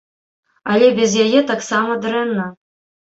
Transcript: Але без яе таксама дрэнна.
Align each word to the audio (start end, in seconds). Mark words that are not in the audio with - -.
Але 0.71 0.87
без 0.99 1.11
яе 1.25 1.39
таксама 1.53 2.01
дрэнна. 2.07 2.49